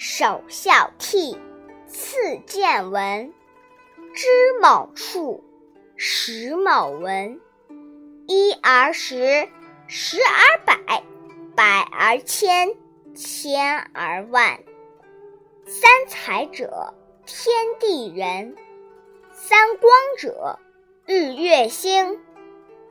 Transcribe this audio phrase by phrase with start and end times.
[0.00, 1.36] 首孝悌，
[1.88, 3.34] 次见闻。
[4.14, 4.28] 知
[4.62, 5.42] 某处，
[5.96, 7.40] 识某文。
[8.28, 9.48] 一而十，
[9.88, 11.02] 十而百，
[11.56, 12.76] 百而千，
[13.16, 14.60] 千而万。
[15.66, 16.94] 三才者，
[17.26, 18.54] 天地人；
[19.32, 20.60] 三光者，
[21.06, 22.16] 日月星；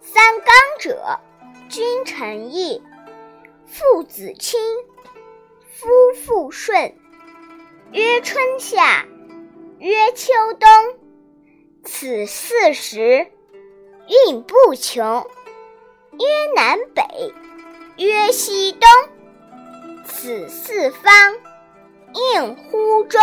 [0.01, 1.21] 三纲者，
[1.69, 2.83] 君臣义。
[3.65, 4.59] 父子亲，
[5.79, 6.95] 夫妇顺。
[7.91, 9.05] 曰春夏，
[9.77, 10.67] 曰秋冬。
[11.83, 13.27] 此四时，
[14.25, 15.27] 运不穷。
[16.13, 17.31] 曰南北，
[17.97, 18.89] 曰西东。
[20.03, 21.35] 此四方，
[22.33, 23.21] 应乎中。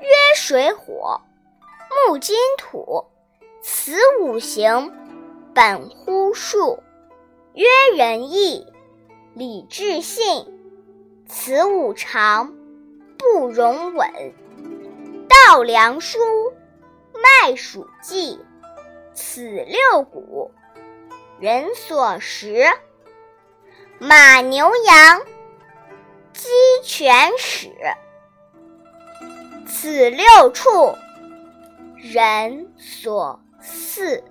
[0.00, 1.22] 曰水火，
[2.06, 3.06] 木金土。
[3.62, 4.92] 此五行，
[5.54, 6.82] 本乎数。
[7.54, 8.66] 曰仁义。
[9.34, 10.51] 礼智信，
[11.34, 12.54] 此五常
[13.16, 14.06] 不容紊；
[15.26, 16.18] 稻粱菽，
[17.14, 18.38] 麦黍稷，
[19.14, 20.52] 此六谷
[21.40, 22.66] 人所食。
[23.98, 25.22] 马牛羊，
[26.34, 26.50] 鸡
[26.84, 27.72] 犬豕，
[29.66, 30.94] 此六畜
[31.96, 34.22] 人所饲。